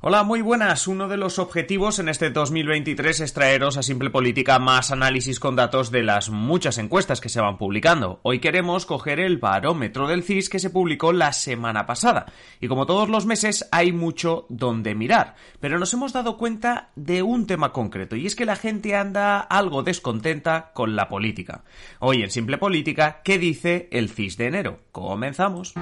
[0.00, 0.86] Hola, muy buenas.
[0.86, 5.56] Uno de los objetivos en este 2023 es traeros a Simple Política más análisis con
[5.56, 8.20] datos de las muchas encuestas que se van publicando.
[8.22, 12.26] Hoy queremos coger el barómetro del CIS que se publicó la semana pasada.
[12.60, 15.34] Y como todos los meses hay mucho donde mirar.
[15.58, 19.40] Pero nos hemos dado cuenta de un tema concreto y es que la gente anda
[19.40, 21.64] algo descontenta con la política.
[21.98, 24.78] Hoy en Simple Política, ¿qué dice el CIS de enero?
[24.92, 25.74] Comenzamos.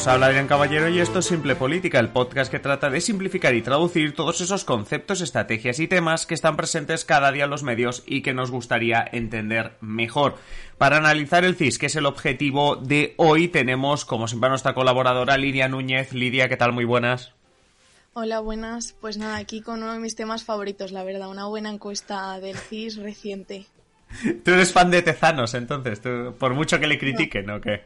[0.00, 3.54] Os habla Adrián Caballero y esto es Simple Política, el podcast que trata de simplificar
[3.54, 7.62] y traducir todos esos conceptos, estrategias y temas que están presentes cada día en los
[7.62, 10.36] medios y que nos gustaría entender mejor.
[10.78, 14.72] Para analizar el CIS, que es el objetivo de hoy, tenemos como siempre a nuestra
[14.72, 16.14] colaboradora Lidia Núñez.
[16.14, 16.72] Lidia, ¿qué tal?
[16.72, 17.34] Muy buenas.
[18.14, 18.94] Hola, buenas.
[19.02, 22.56] Pues nada, aquí con uno de mis temas favoritos, la verdad, una buena encuesta del
[22.56, 23.66] CIS reciente.
[24.46, 26.00] Tú eres fan de Tezanos, entonces,
[26.38, 27.82] por mucho que le critiquen, ¿o qué?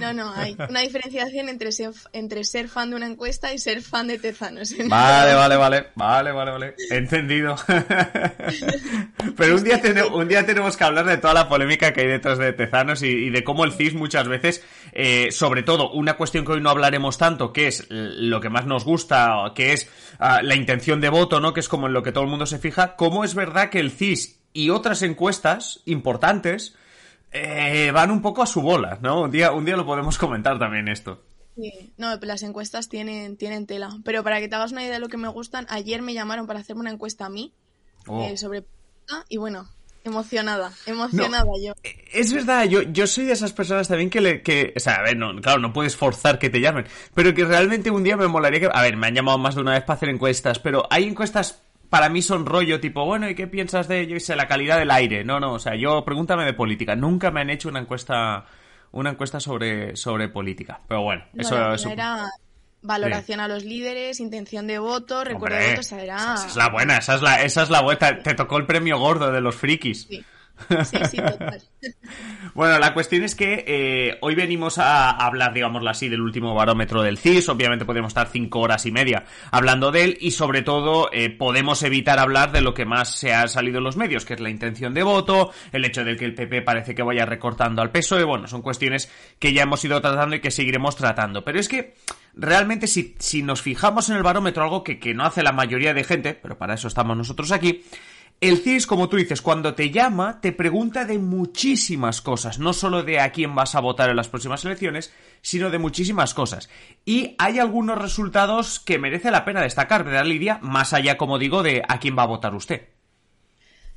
[0.00, 3.82] No, no, hay una diferenciación entre ser, entre ser fan de una encuesta y ser
[3.82, 4.74] fan de Tezanos.
[4.88, 6.74] Vale, vale, vale, vale, vale, vale.
[6.90, 7.56] Entendido.
[9.36, 9.80] Pero un día,
[10.12, 13.30] un día tenemos que hablar de toda la polémica que hay detrás de Tezanos y,
[13.30, 17.18] de cómo el CIS muchas veces, eh, sobre todo, una cuestión que hoy no hablaremos
[17.18, 21.40] tanto, que es lo que más nos gusta, que es ah, la intención de voto,
[21.40, 21.52] ¿no?
[21.52, 23.80] Que es como en lo que todo el mundo se fija, cómo es verdad que
[23.80, 26.76] el CIS y otras encuestas importantes
[27.34, 29.22] eh, van un poco a su bola, ¿no?
[29.22, 31.20] Un día, un día lo podemos comentar también esto.
[31.56, 33.90] Sí, no, las encuestas tienen, tienen tela.
[34.04, 36.46] Pero para que te hagas una idea de lo que me gustan, ayer me llamaron
[36.46, 37.52] para hacerme una encuesta a mí
[38.06, 38.24] oh.
[38.24, 38.64] eh, sobre...
[39.28, 39.68] Y bueno,
[40.04, 41.74] emocionada, emocionada yo.
[41.82, 44.94] Eh, es verdad, yo, yo soy de esas personas también que le, que, o sea,
[44.94, 48.16] a ver, no, claro, no puedes forzar que te llamen, pero que realmente un día
[48.16, 50.58] me molaría que, a ver, me han llamado más de una vez para hacer encuestas,
[50.58, 54.36] pero hay encuestas para mí son rollo tipo, bueno, ¿y qué piensas de, yo sé,
[54.36, 55.24] la calidad del aire?
[55.24, 56.96] No, no, o sea, yo pregúntame de política.
[56.96, 58.46] Nunca me han hecho una encuesta
[58.94, 60.80] una encuesta sobre, sobre política.
[60.88, 62.30] Pero bueno, eso, Era
[62.82, 66.34] valoración a los líderes, intención de voto, recuerdo de voto, o sea, era...
[66.34, 68.18] Esa es la buena, esa es la, esa es la vuelta.
[68.18, 70.06] Te tocó el premio gordo de los frikis.
[70.08, 70.24] Sí.
[70.68, 71.62] Total.
[72.54, 77.02] bueno, la cuestión es que eh, hoy venimos a hablar, digámoslo así, del último barómetro
[77.02, 77.48] del CIS.
[77.48, 81.82] Obviamente podemos estar cinco horas y media hablando de él y sobre todo eh, podemos
[81.82, 84.50] evitar hablar de lo que más se ha salido en los medios, que es la
[84.50, 88.18] intención de voto, el hecho de que el PP parece que vaya recortando al peso
[88.18, 91.44] y bueno, son cuestiones que ya hemos ido tratando y que seguiremos tratando.
[91.44, 91.94] Pero es que
[92.34, 96.34] realmente si, nos fijamos en el barómetro, algo que no hace la mayoría de gente,
[96.34, 97.84] pero para eso estamos nosotros aquí,
[98.40, 103.02] el CIS, como tú dices, cuando te llama, te pregunta de muchísimas cosas, no solo
[103.02, 106.68] de a quién vas a votar en las próximas elecciones, sino de muchísimas cosas.
[107.04, 110.58] Y hay algunos resultados que merece la pena destacar, ¿verdad, Lidia?
[110.60, 112.88] Más allá, como digo, de a quién va a votar usted.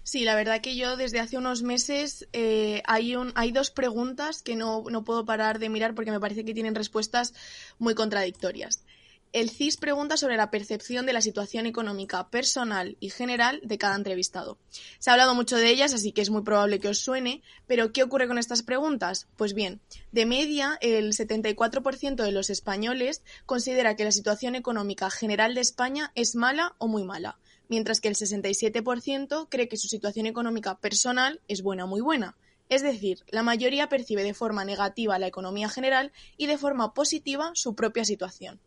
[0.03, 4.41] Sí, la verdad que yo desde hace unos meses eh, hay, un, hay dos preguntas
[4.41, 7.33] que no, no puedo parar de mirar porque me parece que tienen respuestas
[7.77, 8.85] muy contradictorias.
[9.33, 13.95] El CIS pregunta sobre la percepción de la situación económica personal y general de cada
[13.95, 14.57] entrevistado.
[14.99, 17.91] Se ha hablado mucho de ellas, así que es muy probable que os suene, pero
[17.91, 19.27] ¿qué ocurre con estas preguntas?
[19.35, 19.81] Pues bien,
[20.13, 26.11] de media, el 74% de los españoles considera que la situación económica general de España
[26.15, 31.41] es mala o muy mala, mientras que el 67% cree que su situación económica personal
[31.49, 32.37] es buena o muy buena.
[32.69, 37.51] Es decir, la mayoría percibe de forma negativa la economía general y de forma positiva
[37.53, 38.59] su propia situación.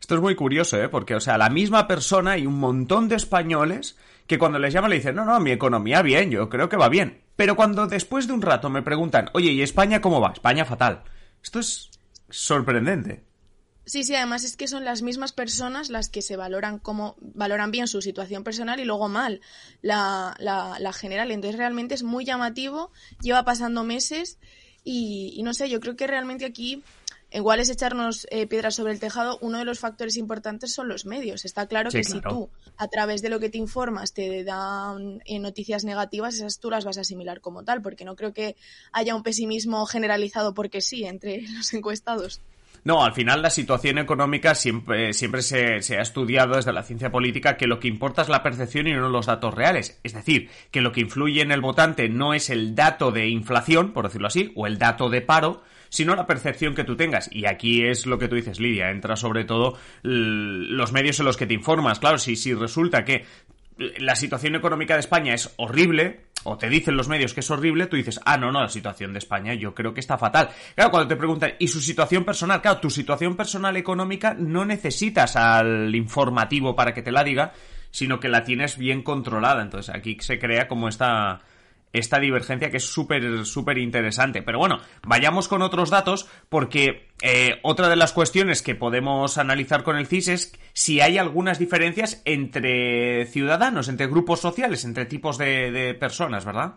[0.00, 0.88] Esto es muy curioso, ¿eh?
[0.88, 3.96] Porque, o sea, la misma persona y un montón de españoles
[4.26, 6.88] que cuando les llaman le dicen, no, no, mi economía bien, yo creo que va
[6.88, 7.22] bien.
[7.36, 10.32] Pero cuando después de un rato me preguntan, oye, ¿y España cómo va?
[10.32, 11.02] España fatal.
[11.42, 11.90] Esto es
[12.30, 13.22] sorprendente.
[13.84, 17.72] Sí, sí, además es que son las mismas personas las que se valoran como valoran
[17.72, 19.40] bien su situación personal y luego mal
[19.80, 21.32] la, la, general.
[21.32, 24.38] Entonces realmente es muy llamativo, lleva pasando meses
[24.84, 26.82] y, no sé, yo creo que realmente aquí
[27.32, 31.04] igual es echarnos eh, piedras sobre el tejado, uno de los factores importantes son los
[31.04, 31.44] medios.
[31.44, 35.40] Está claro que si tú, a través de lo que te informas, te dan eh,
[35.40, 38.54] noticias negativas, esas tú las vas a asimilar como tal, porque no creo que
[38.92, 42.40] haya un pesimismo generalizado porque sí entre los encuestados.
[42.84, 47.12] No, al final la situación económica siempre, siempre se, se, ha estudiado desde la ciencia
[47.12, 50.00] política que lo que importa es la percepción y no los datos reales.
[50.02, 53.92] Es decir, que lo que influye en el votante no es el dato de inflación,
[53.92, 57.28] por decirlo así, o el dato de paro, sino la percepción que tú tengas.
[57.30, 61.36] Y aquí es lo que tú dices, Lidia, entra sobre todo los medios en los
[61.36, 62.00] que te informas.
[62.00, 63.24] Claro, si, si resulta que
[63.98, 67.86] la situación económica de España es horrible, o te dicen los medios que es horrible,
[67.86, 70.50] tú dices, ah, no, no, la situación de España yo creo que está fatal.
[70.74, 72.60] Claro, cuando te preguntan, ¿y su situación personal?
[72.60, 77.52] Claro, tu situación personal económica no necesitas al informativo para que te la diga,
[77.90, 79.62] sino que la tienes bien controlada.
[79.62, 81.42] Entonces aquí se crea como esta,
[81.92, 84.42] esta divergencia que es súper, súper interesante.
[84.42, 89.82] Pero bueno, vayamos con otros datos porque eh, otra de las cuestiones que podemos analizar
[89.82, 95.38] con el CIS es si hay algunas diferencias entre ciudadanos, entre grupos sociales, entre tipos
[95.38, 96.74] de personas, ¿verdad?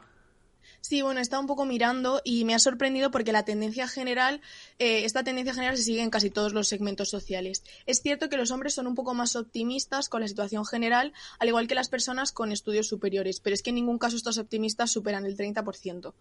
[0.87, 4.39] Sí, bueno, he estado un poco mirando y me ha sorprendido porque la tendencia general,
[4.77, 7.63] eh, esta tendencia general se sigue en casi todos los segmentos sociales.
[7.87, 11.47] Es cierto que los hombres son un poco más optimistas con la situación general, al
[11.47, 14.91] igual que las personas con estudios superiores, pero es que en ningún caso estos optimistas
[14.91, 16.13] superan el 30%.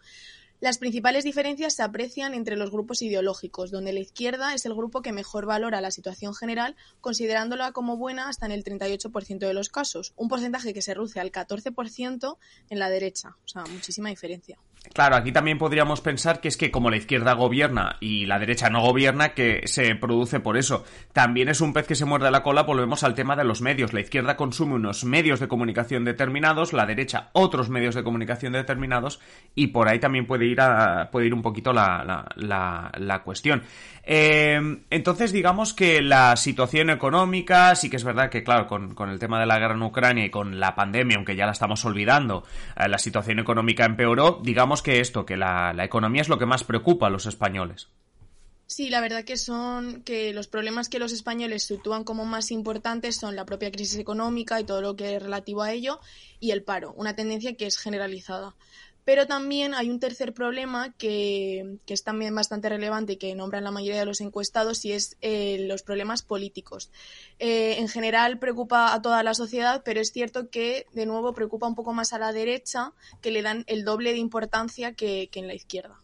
[0.64, 5.02] Las principales diferencias se aprecian entre los grupos ideológicos, donde la izquierda es el grupo
[5.02, 9.68] que mejor valora la situación general, considerándola como buena hasta en el 38% de los
[9.68, 12.38] casos, un porcentaje que se reduce al 14%
[12.70, 14.58] en la derecha, o sea, muchísima diferencia.
[14.92, 18.70] Claro, aquí también podríamos pensar que es que como la izquierda gobierna y la derecha
[18.70, 20.84] no gobierna, que se produce por eso.
[21.12, 23.92] También es un pez que se muerde la cola, volvemos al tema de los medios.
[23.92, 29.20] La izquierda consume unos medios de comunicación determinados, la derecha otros medios de comunicación determinados,
[29.56, 33.62] y por ahí también puede ir, a, puede ir un poquito la, la, la, cuestión.
[34.04, 34.60] Eh,
[34.90, 39.18] entonces, digamos que la situación económica, sí que es verdad que, claro, con, con, el
[39.18, 42.44] tema de la guerra en Ucrania y con la pandemia, aunque ya la estamos olvidando,
[42.76, 46.64] eh, la situación económica empeoró, digamos que esto, que la, economía es lo que más
[46.64, 47.88] preocupa a los españoles.
[48.66, 53.16] Sí, la verdad que son que los problemas que los españoles sitúan como más importantes
[53.16, 56.00] son la propia crisis económica y todo lo que es relativo a ello
[56.40, 58.54] y el paro, una tendencia que es generalizada.
[59.04, 63.70] Pero también hay un tercer problema que, es también bastante relevante y que nombran la
[63.70, 66.90] mayoría de los encuestados y es eh, los problemas políticos.
[67.38, 71.66] Eh, en general preocupa a toda la sociedad, pero es cierto que, de nuevo, preocupa
[71.66, 75.48] un poco más a la derecha, que le dan el doble de importancia que, en
[75.48, 75.96] la izquierda.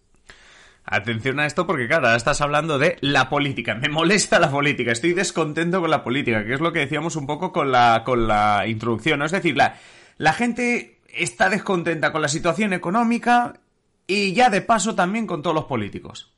[0.85, 3.75] Atención a esto porque, claro, estás hablando de la política.
[3.75, 4.93] Me molesta la política.
[4.93, 8.27] Estoy descontento con la política, que es lo que decíamos un poco con la, con
[8.27, 9.21] la introducción.
[9.21, 9.27] ¿no?
[9.27, 9.79] Es decir, la,
[10.19, 13.61] la gente está descontenta con la situación económica
[14.07, 16.33] y ya de paso también con todos los políticos.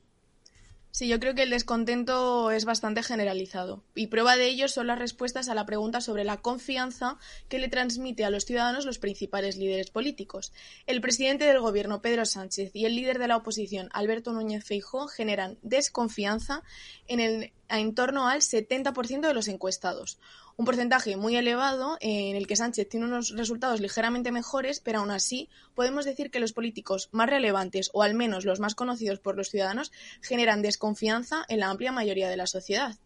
[0.94, 3.82] Sí, yo creo que el descontento es bastante generalizado.
[3.94, 7.16] Y prueba de ello son las respuestas a la pregunta sobre la confianza
[7.48, 10.52] que le transmite a los ciudadanos los principales líderes políticos.
[10.86, 15.08] El presidente del gobierno, Pedro Sánchez, y el líder de la oposición, Alberto Núñez Feijóo,
[15.08, 16.62] generan desconfianza
[17.08, 20.18] en, el, en torno al 70% de los encuestados
[20.56, 25.10] un porcentaje muy elevado en el que Sánchez tiene unos resultados ligeramente mejores, pero aún
[25.10, 29.36] así podemos decir que los políticos más relevantes, o al menos los más conocidos por
[29.36, 32.96] los ciudadanos, generan desconfianza en la amplia mayoría de la sociedad.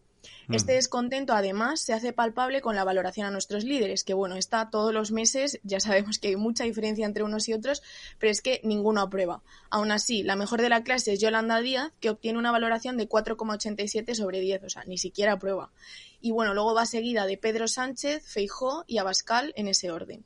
[0.51, 0.77] Este mm.
[0.77, 4.93] descontento, además, se hace palpable con la valoración a nuestros líderes, que bueno, está todos
[4.93, 7.83] los meses, ya sabemos que hay mucha diferencia entre unos y otros,
[8.19, 9.43] pero es que ninguno aprueba.
[9.71, 13.09] Aún así, la mejor de la clase es Yolanda Díaz, que obtiene una valoración de
[13.09, 15.71] 4,87 sobre 10, o sea, ni siquiera aprueba.
[16.21, 20.25] Y bueno, luego va seguida de Pedro Sánchez, Feijó y Abascal en ese orden.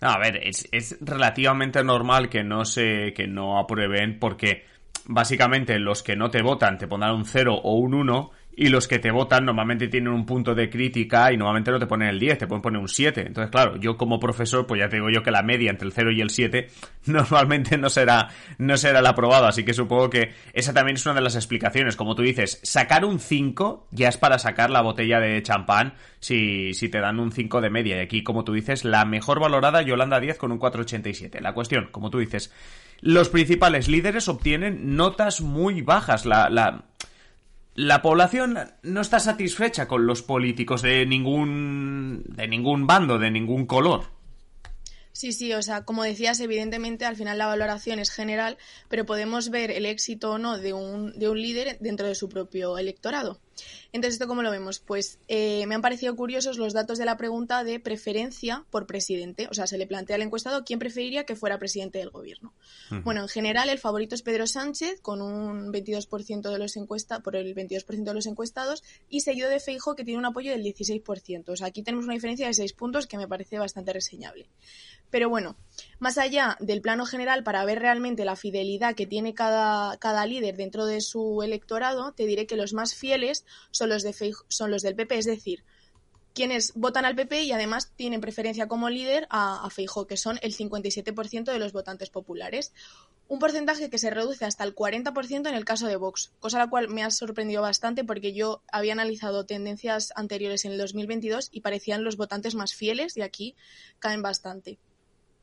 [0.00, 4.64] a ver, es, es relativamente normal que no se, que no aprueben porque
[5.06, 8.88] básicamente los que no te votan te pondrán un 0 o un 1 y los
[8.88, 12.18] que te votan normalmente tienen un punto de crítica y normalmente no te ponen el
[12.18, 13.26] 10, te pueden poner un 7.
[13.26, 15.92] Entonces, claro, yo como profesor, pues ya te digo yo que la media entre el
[15.92, 16.70] 0 y el 7
[17.06, 19.48] normalmente no será, no será la aprobada.
[19.48, 21.96] Así que supongo que esa también es una de las explicaciones.
[21.96, 26.72] Como tú dices, sacar un 5 ya es para sacar la botella de champán si,
[26.72, 27.98] si te dan un 5 de media.
[27.98, 31.40] Y aquí, como tú dices, la mejor valorada Yolanda 10 con un 4,87.
[31.40, 32.50] La cuestión, como tú dices,
[33.02, 36.24] los principales líderes obtienen notas muy bajas.
[36.24, 36.86] La, la,
[37.76, 43.66] la población no está satisfecha con los políticos de ningún de ningún bando, de ningún
[43.66, 44.16] color.
[45.12, 49.50] Sí, sí, o sea, como decías, evidentemente al final la valoración es general, pero podemos
[49.50, 53.40] ver el éxito o no de un, de un líder dentro de su propio electorado.
[53.92, 54.78] Entonces, ¿esto cómo lo vemos?
[54.80, 59.48] Pues eh, me han parecido curiosos los datos de la pregunta de preferencia por presidente.
[59.50, 62.52] O sea, se le plantea al encuestado quién preferiría que fuera presidente del gobierno.
[63.04, 67.36] Bueno, en general el favorito es Pedro Sánchez con un 22% de los encuestados, por
[67.36, 71.48] el 22% de los encuestados y seguido de Feijo que tiene un apoyo del 16%.
[71.48, 74.48] O sea, aquí tenemos una diferencia de 6 puntos que me parece bastante reseñable.
[75.10, 75.56] Pero bueno,
[75.98, 80.56] más allá del plano general, para ver realmente la fidelidad que tiene cada, cada líder
[80.56, 84.14] dentro de su electorado, te diré que los más fieles son los, de
[84.48, 85.64] son los del PP, es decir,
[86.36, 90.38] quienes votan al PP y además tienen preferencia como líder a, a Feijóo, que son
[90.42, 92.74] el 57% de los votantes populares.
[93.26, 96.68] Un porcentaje que se reduce hasta el 40% en el caso de Vox, cosa la
[96.68, 101.62] cual me ha sorprendido bastante porque yo había analizado tendencias anteriores en el 2022 y
[101.62, 103.56] parecían los votantes más fieles y aquí
[103.98, 104.78] caen bastante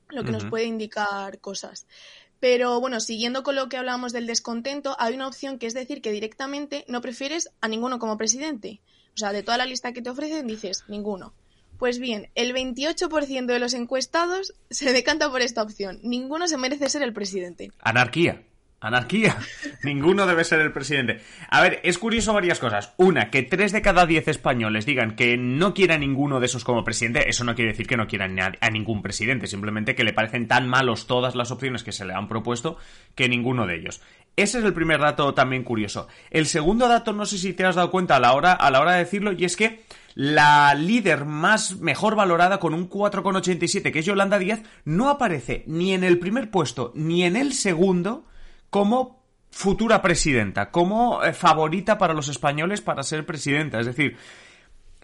[0.09, 1.87] lo que nos puede indicar cosas.
[2.43, 6.01] Pero bueno, siguiendo con lo que hablábamos del descontento, hay una opción que es decir
[6.01, 8.81] que directamente no prefieres a ninguno como presidente.
[9.15, 11.33] O sea, de toda la lista que te ofrecen dices ninguno.
[11.79, 16.01] Pues bien, el 28% de los encuestados se decanta por esta opción.
[16.03, 17.71] Ninguno se merece ser el presidente.
[17.79, 18.43] Anarquía.
[18.83, 19.37] Anarquía.
[19.83, 21.21] Ninguno debe ser el presidente.
[21.49, 22.93] A ver, es curioso varias cosas.
[22.97, 26.83] Una, que tres de cada diez españoles digan que no quiera ninguno de esos como
[26.83, 30.47] presidente, eso no quiere decir que no quieran a, ningún presidente, simplemente que le parecen
[30.47, 32.77] tan malos todas las opciones que se le han propuesto
[33.15, 34.01] que ninguno de ellos.
[34.35, 36.07] Ese es el primer dato también curioso.
[36.31, 38.81] El segundo dato, no sé si te has dado cuenta a la hora, a la
[38.81, 39.83] hora de decirlo, y es que
[40.15, 45.93] la líder más mejor valorada con un 4,87, que es Yolanda Díaz, no aparece ni
[45.93, 48.25] en el primer puesto ni en el segundo
[48.73, 53.79] como futura presidenta, como eh, favorita para los españoles para ser presidenta.
[53.79, 54.17] Es decir,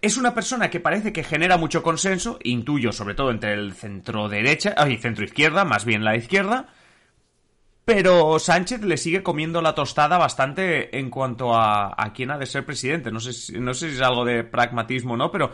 [0.02, 4.28] es una persona que parece que genera mucho consenso, intuyo sobre todo entre el centro
[4.28, 6.74] derecha, y centro izquierda, más bien la izquierda,
[7.86, 12.66] pero Sánchez le sigue comiendo la tostada bastante en cuanto a, quién ha de ser
[12.66, 13.12] presidente.
[13.12, 15.52] No sé, no sé si es algo de pragmatismo o no, pero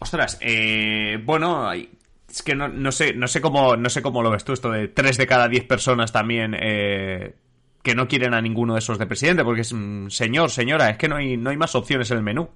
[0.00, 1.70] ostras, eh, bueno,
[2.32, 4.70] es que no, no, sé, no sé cómo, no sé cómo lo ves tú, esto
[4.70, 7.34] de tres de cada diez personas también eh,
[7.82, 10.96] que no quieren a ninguno de esos de presidente, porque es mm, señor, señora, es
[10.96, 12.48] que no hay, no hay más opciones en el menú.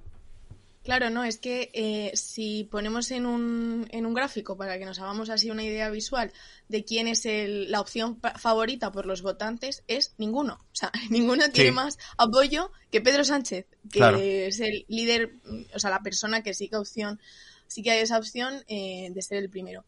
[0.83, 4.97] Claro, no, es que eh, si ponemos en un, en un gráfico para que nos
[4.99, 6.31] hagamos así una idea visual
[6.69, 10.53] de quién es el, la opción favorita por los votantes, es ninguno.
[10.53, 15.33] O sea, ninguno tiene más apoyo que Pedro Sánchez, que es el líder,
[15.75, 17.19] o sea, la persona que sí que opción
[17.67, 19.83] sí que hay esa opción eh, de ser el primero.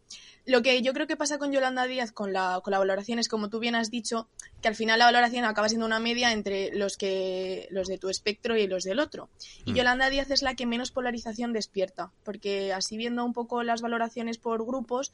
[0.45, 3.27] Lo que yo creo que pasa con Yolanda Díaz con la, con la valoración es,
[3.27, 4.27] como tú bien has dicho,
[4.61, 8.09] que al final la valoración acaba siendo una media entre los que los de tu
[8.09, 9.29] espectro y los del otro.
[9.65, 9.75] Y mm.
[9.75, 14.37] Yolanda Díaz es la que menos polarización despierta, porque así viendo un poco las valoraciones
[14.37, 15.11] por grupos,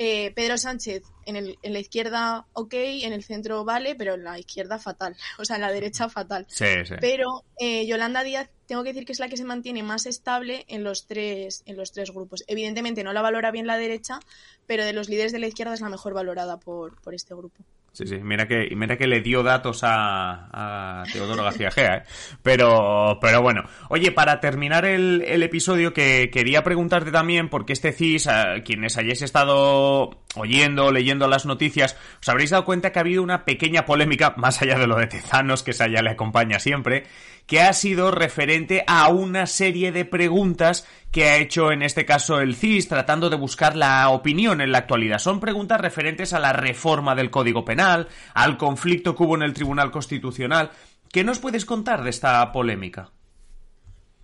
[0.00, 4.22] eh, Pedro Sánchez en, el, en, la izquierda ok, en el centro vale, pero en
[4.22, 6.46] la izquierda fatal, o sea, en la derecha fatal.
[6.48, 6.94] Sí, sí.
[7.00, 10.64] Pero eh, Yolanda Díaz, tengo que decir que es la que se mantiene más estable
[10.68, 12.44] en los, tres, en los tres grupos.
[12.46, 14.20] Evidentemente no la valora bien la derecha,
[14.66, 17.64] pero de los líderes de la izquierda es la mejor valorada por, por este grupo.
[17.98, 22.02] Sí, sí, mira que, mira que le dio datos a, Teodoro García Gea, ¿eh?
[22.44, 23.64] Pero, pero bueno.
[23.88, 28.28] Oye, para terminar el, el episodio, que quería preguntarte también, porque este CIS,
[28.64, 33.44] quienes hayáis estado oyendo, leyendo las noticias, os habréis dado cuenta que ha habido una
[33.44, 37.06] pequeña polémica, más allá de lo de Tezanos, que esa ya le acompaña siempre,
[37.46, 42.40] que ha sido referente a una serie de preguntas que ha hecho en este caso
[42.40, 45.18] el CIS tratando de buscar la opinión en la actualidad.
[45.18, 49.54] Son preguntas referentes a la reforma del Código Penal, al conflicto que hubo en el
[49.54, 50.70] Tribunal Constitucional.
[51.10, 53.10] ¿Qué nos puedes contar de esta polémica?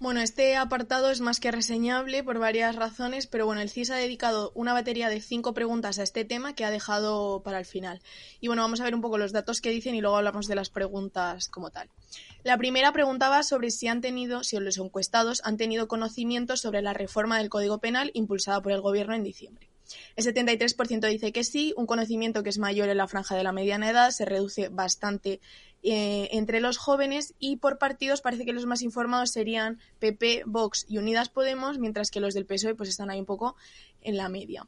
[0.05, 3.97] Bueno, este apartado es más que reseñable por varias razones, pero bueno, el CIS ha
[3.97, 8.03] dedicado una batería de cinco preguntas a este tema que ha dejado para el final.
[8.39, 10.57] Y bueno, vamos a ver un poco los datos que dicen y luego hablamos de
[10.57, 11.89] las preguntas como tal.
[12.43, 16.93] La primera preguntaba sobre si han tenido, si los encuestados han tenido conocimiento sobre la
[16.93, 19.71] reforma del Código Penal impulsada por el Gobierno en diciembre.
[20.17, 23.53] El 73% dice que sí, un conocimiento que es mayor en la franja de la
[23.53, 25.41] mediana edad se reduce bastante
[25.87, 30.87] eh, entre los jóvenes y por partidos parece que los más informados serían PP, Vox
[30.89, 33.55] y Unidas Podemos, mientras que los del PSOE pues están ahí un poco
[34.01, 34.67] en la media.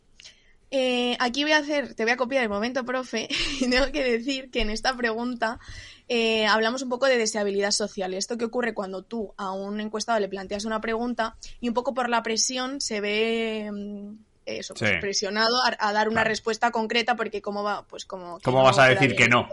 [0.71, 3.29] Eh, aquí voy a hacer, te voy a copiar el momento, profe,
[3.61, 5.59] y tengo que decir que en esta pregunta
[6.07, 8.13] eh, hablamos un poco de deseabilidad social.
[8.13, 11.95] Esto que ocurre cuando tú a un encuestado le planteas una pregunta y un poco
[11.95, 17.41] por la presión se ve mm, eso, pues, presionado a, dar una respuesta concreta porque
[17.41, 18.39] cómo va, pues como...
[18.41, 19.49] ¿Cómo vas a decir que no?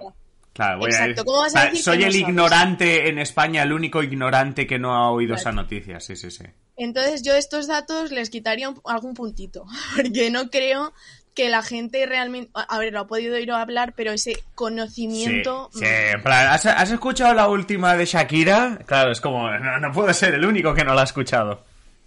[0.54, 5.36] Claro, voy a Soy el ignorante en España, el único ignorante que no ha oído
[5.36, 6.00] esa noticia.
[6.00, 6.44] Sí, sí, sí.
[6.78, 10.94] Entonces yo estos datos les quitaría algún puntito, porque no creo
[11.34, 15.72] que la gente realmente, a ver, lo ha podido ir a hablar, pero ese conocimiento...
[15.74, 18.80] Sí, en plan, ¿has, escuchado la última de Shakira?
[18.86, 21.64] Claro, es como, no, no puedo ser el único que no la ha escuchado.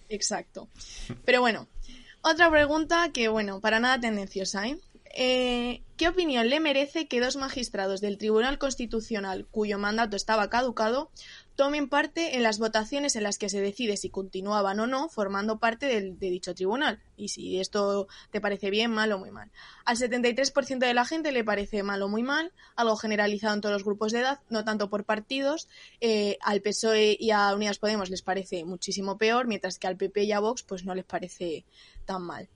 [0.09, 0.69] Exacto.
[1.25, 1.67] Pero bueno,
[2.23, 4.79] otra pregunta que, bueno, para nada tendenciosa, ¿eh?
[5.13, 11.11] Eh, ¿Qué opinión le merece que dos magistrados del Tribunal Constitucional, cuyo mandato estaba caducado,
[11.55, 15.59] tomen parte en las votaciones en las que se decide si continuaban o no formando
[15.59, 17.01] parte del, de dicho tribunal?
[17.17, 19.51] Y si esto te parece bien, mal o muy mal.
[19.87, 23.73] Al 73% de la gente le parece mal o muy mal, algo generalizado en todos
[23.73, 25.67] los grupos de edad, no tanto por partidos.
[26.03, 30.25] Eh, al PSOE y a Unidas Podemos les parece muchísimo peor, mientras que al PP
[30.25, 31.65] y a Vox pues no les parece
[32.05, 32.51] tan mal.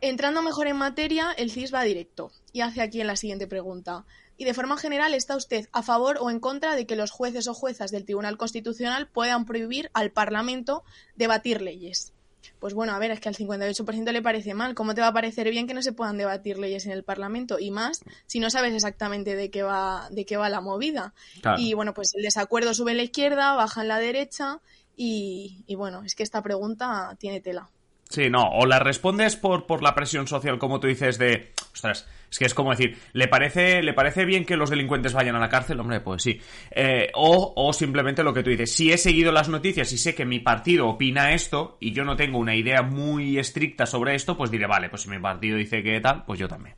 [0.00, 4.04] Entrando mejor en materia, el CIS va directo y hace aquí en la siguiente pregunta.
[4.36, 7.48] Y de forma general, ¿está usted a favor o en contra de que los jueces
[7.48, 10.84] o juezas del Tribunal Constitucional puedan prohibir al Parlamento
[11.16, 12.12] debatir leyes?
[12.58, 14.74] Pues bueno, a ver, es que al 58% le parece mal.
[14.74, 17.58] ¿Cómo te va a parecer bien que no se puedan debatir leyes en el Parlamento?
[17.58, 21.14] Y más si no sabes exactamente de qué va, de qué va la movida.
[21.58, 24.60] Y bueno, pues el desacuerdo sube en la izquierda, baja en la derecha
[24.96, 27.70] y, y bueno, es que esta pregunta tiene tela.
[28.12, 31.54] Sí, no, o la respondes por, por la presión social, como tú dices, de.
[31.72, 35.34] Ostras, es que es como decir, ¿le parece, ¿le parece bien que los delincuentes vayan
[35.34, 35.80] a la cárcel?
[35.80, 36.38] Hombre, pues sí.
[36.72, 40.14] Eh, o, o simplemente lo que tú dices, si he seguido las noticias y sé
[40.14, 44.36] que mi partido opina esto y yo no tengo una idea muy estricta sobre esto,
[44.36, 46.76] pues diré, vale, pues si mi partido dice que tal, pues yo también.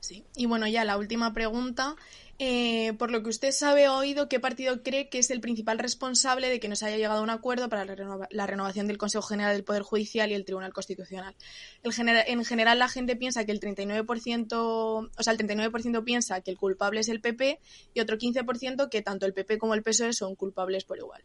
[0.00, 1.94] Sí, y bueno, ya la última pregunta
[2.40, 5.78] eh, por lo que usted sabe o oído, ¿qué partido cree que es el principal
[5.78, 9.26] responsable de que no se haya llegado a un acuerdo para la, renovación del Consejo
[9.26, 11.34] General del Poder Judicial y el Tribunal Constitucional?
[11.82, 16.58] en general, la gente piensa que el 39%, o sea, el 39% piensa que el
[16.58, 17.58] culpable es el PP
[17.94, 21.24] y otro 15% que tanto el PP como el PSOE son culpables por igual.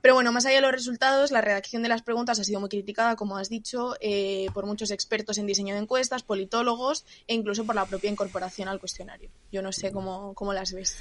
[0.00, 2.68] Pero bueno, más allá de los resultados, la redacción de las preguntas ha sido muy
[2.68, 7.64] criticada, como has dicho, eh, por muchos expertos en diseño de encuestas, politólogos e incluso
[7.64, 9.30] por la propia incorporación al cuestionario.
[9.52, 10.96] Yo no sé cómo, cómo las ves.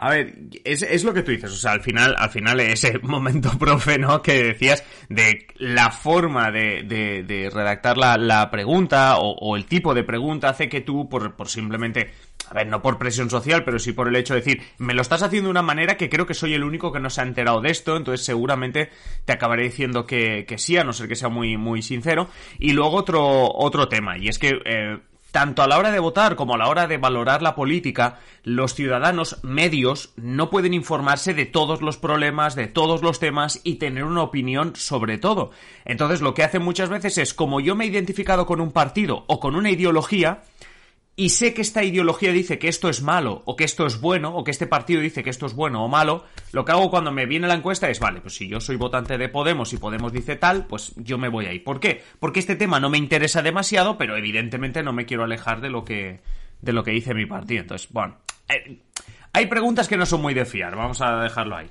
[0.00, 2.98] A ver, es, es, lo que tú dices, o sea, al final, al final ese
[3.02, 4.22] momento profe, ¿no?
[4.22, 9.66] Que decías de la forma de, de, de redactar la, la pregunta o, o, el
[9.66, 12.12] tipo de pregunta hace que tú, por, por simplemente
[12.50, 15.02] a ver, no por presión social, pero sí por el hecho de decir, me lo
[15.02, 17.24] estás haciendo de una manera que creo que soy el único que no se ha
[17.24, 18.90] enterado de esto, entonces seguramente
[19.24, 22.28] te acabaré diciendo que, que sí, a no ser que sea muy, muy sincero.
[22.58, 24.98] Y luego otro, otro tema, y es que eh,
[25.30, 28.74] tanto a la hora de votar como a la hora de valorar la política, los
[28.74, 34.04] ciudadanos medios no pueden informarse de todos los problemas, de todos los temas y tener
[34.04, 35.50] una opinión sobre todo.
[35.84, 39.24] Entonces lo que hacen muchas veces es, como yo me he identificado con un partido
[39.26, 40.42] o con una ideología,
[41.18, 44.36] y sé que esta ideología dice que esto es malo o que esto es bueno
[44.36, 47.10] o que este partido dice que esto es bueno o malo, lo que hago cuando
[47.10, 50.12] me viene la encuesta es, vale, pues si yo soy votante de Podemos y Podemos
[50.12, 51.58] dice tal, pues yo me voy ahí.
[51.58, 52.04] ¿Por qué?
[52.20, 55.84] Porque este tema no me interesa demasiado, pero evidentemente no me quiero alejar de lo
[55.84, 56.20] que
[56.62, 57.62] de lo que dice mi partido.
[57.62, 58.78] Entonces, bueno, eh,
[59.32, 61.68] hay preguntas que no son muy de fiar, vamos a dejarlo ahí.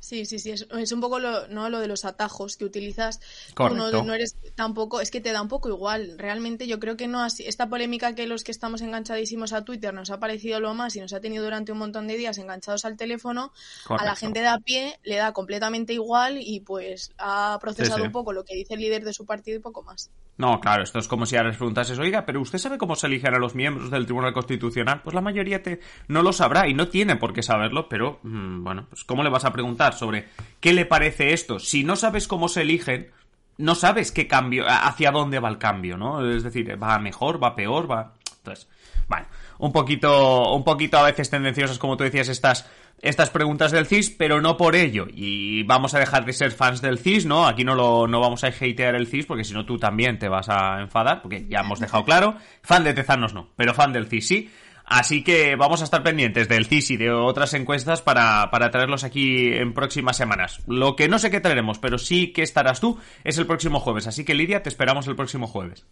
[0.00, 1.68] Sí, sí, sí, es, un poco lo, ¿no?
[1.68, 3.20] lo de los atajos que utilizas.
[3.54, 4.02] Correcto.
[4.02, 6.18] no, eres tampoco, es que te da un poco igual.
[6.18, 7.46] Realmente yo creo que no así.
[7.46, 11.00] Esta polémica que los que estamos enganchadísimos a Twitter nos ha parecido lo más y
[11.00, 13.52] nos ha tenido durante un montón de días enganchados al teléfono,
[13.90, 18.12] a la gente de a pie le da completamente igual y pues ha procesado un
[18.12, 20.10] poco lo que dice el líder de su partido y poco más.
[20.40, 23.08] No, claro, esto es como si ahora les preguntases, oiga, pero ¿usted sabe cómo se
[23.08, 25.02] eligen a los miembros del Tribunal Constitucional?
[25.02, 28.64] Pues la mayoría te, no lo sabrá y no tiene por qué saberlo, pero mm,
[28.64, 31.58] bueno, pues ¿cómo le vas a preguntar sobre qué le parece esto?
[31.58, 33.10] Si no sabes cómo se eligen,
[33.58, 36.26] no sabes qué cambio, hacia dónde va el cambio, ¿no?
[36.26, 38.14] Es decir, va mejor, va peor, va...
[38.38, 38.66] Entonces,
[39.08, 39.26] bueno,
[39.58, 42.66] un poquito, un poquito a veces tendenciosas, como tú decías, estas
[43.00, 45.06] estas preguntas del CIS, pero no por ello.
[45.12, 47.46] Y vamos a dejar de ser fans del CIS, ¿no?
[47.46, 50.28] Aquí no, lo, no vamos a hatear el CIS, porque si no tú también te
[50.28, 52.36] vas a enfadar, porque ya hemos dejado claro.
[52.62, 54.50] Fan de Tezanos no, pero fan del CIS sí.
[54.84, 59.04] Así que vamos a estar pendientes del CIS y de otras encuestas para, para traerlos
[59.04, 60.60] aquí en próximas semanas.
[60.66, 64.08] Lo que no sé qué traeremos, pero sí que estarás tú, es el próximo jueves.
[64.08, 65.86] Así que Lidia, te esperamos el próximo jueves.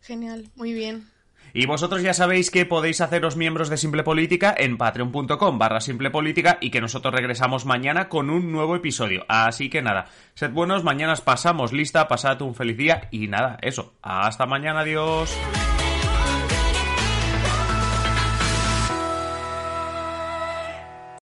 [0.00, 1.04] Genial, muy bien.
[1.52, 6.10] Y vosotros ya sabéis que podéis haceros miembros de Simple Política en patreon.com barra Simple
[6.10, 9.24] Política y que nosotros regresamos mañana con un nuevo episodio.
[9.28, 13.94] Así que nada, sed buenos, mañana pasamos lista, pasad un feliz día y nada, eso.
[14.02, 15.36] Hasta mañana, adiós.